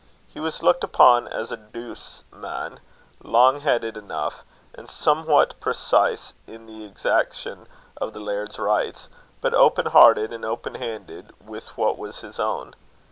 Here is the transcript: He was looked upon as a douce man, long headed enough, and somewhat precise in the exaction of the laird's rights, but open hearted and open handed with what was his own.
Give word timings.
He 0.27 0.39
was 0.39 0.63
looked 0.63 0.83
upon 0.83 1.27
as 1.27 1.51
a 1.51 1.57
douce 1.57 2.23
man, 2.33 2.79
long 3.21 3.59
headed 3.59 3.95
enough, 3.95 4.43
and 4.73 4.89
somewhat 4.89 5.59
precise 5.59 6.33
in 6.47 6.65
the 6.65 6.83
exaction 6.85 7.67
of 7.97 8.13
the 8.13 8.19
laird's 8.19 8.57
rights, 8.57 9.09
but 9.41 9.53
open 9.53 9.85
hearted 9.85 10.33
and 10.33 10.43
open 10.43 10.73
handed 10.73 11.35
with 11.39 11.77
what 11.77 11.99
was 11.99 12.21
his 12.21 12.39
own. 12.39 12.73